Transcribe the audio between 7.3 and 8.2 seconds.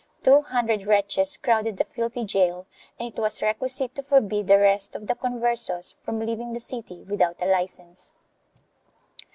a license.